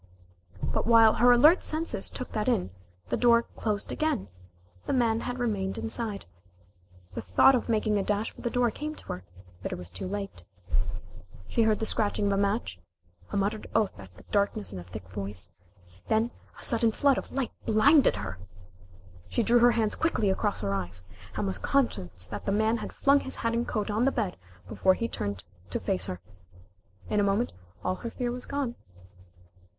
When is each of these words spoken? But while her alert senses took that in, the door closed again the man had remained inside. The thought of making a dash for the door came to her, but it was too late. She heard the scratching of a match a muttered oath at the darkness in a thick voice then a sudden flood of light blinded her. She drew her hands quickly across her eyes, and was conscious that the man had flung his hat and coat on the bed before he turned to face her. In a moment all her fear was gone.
But 0.63 0.87
while 0.87 1.13
her 1.13 1.31
alert 1.31 1.61
senses 1.61 2.09
took 2.09 2.31
that 2.31 2.47
in, 2.47 2.71
the 3.09 3.17
door 3.17 3.43
closed 3.43 3.91
again 3.91 4.29
the 4.87 4.93
man 4.93 5.19
had 5.19 5.37
remained 5.37 5.77
inside. 5.77 6.25
The 7.13 7.21
thought 7.21 7.53
of 7.53 7.69
making 7.69 7.99
a 7.99 8.03
dash 8.03 8.31
for 8.31 8.41
the 8.41 8.49
door 8.49 8.71
came 8.71 8.95
to 8.95 9.05
her, 9.09 9.23
but 9.61 9.71
it 9.71 9.75
was 9.77 9.91
too 9.91 10.07
late. 10.07 10.41
She 11.47 11.61
heard 11.61 11.77
the 11.77 11.85
scratching 11.85 12.25
of 12.25 12.31
a 12.31 12.37
match 12.37 12.79
a 13.31 13.37
muttered 13.37 13.69
oath 13.75 13.93
at 13.99 14.17
the 14.17 14.23
darkness 14.31 14.73
in 14.73 14.79
a 14.79 14.83
thick 14.83 15.07
voice 15.09 15.51
then 16.07 16.31
a 16.59 16.63
sudden 16.63 16.91
flood 16.91 17.19
of 17.19 17.31
light 17.31 17.51
blinded 17.67 18.15
her. 18.15 18.39
She 19.29 19.43
drew 19.43 19.59
her 19.59 19.73
hands 19.73 19.93
quickly 19.93 20.31
across 20.31 20.61
her 20.61 20.73
eyes, 20.73 21.03
and 21.35 21.45
was 21.45 21.59
conscious 21.59 22.25
that 22.25 22.45
the 22.47 22.51
man 22.51 22.77
had 22.77 22.91
flung 22.91 23.19
his 23.19 23.35
hat 23.35 23.53
and 23.53 23.67
coat 23.67 23.91
on 23.91 24.05
the 24.05 24.11
bed 24.11 24.35
before 24.67 24.95
he 24.95 25.07
turned 25.07 25.43
to 25.69 25.79
face 25.79 26.07
her. 26.07 26.19
In 27.07 27.19
a 27.19 27.23
moment 27.23 27.51
all 27.85 27.97
her 27.97 28.09
fear 28.09 28.31
was 28.31 28.47
gone. 28.47 28.73